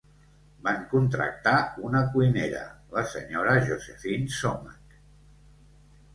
[0.67, 1.53] Van contractar
[1.89, 2.63] una cuinera,
[2.97, 3.59] la Sra.
[3.69, 4.99] Josephine Somach.